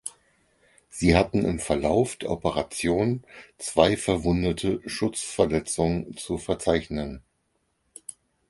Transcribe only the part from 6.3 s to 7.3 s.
verzeichnen.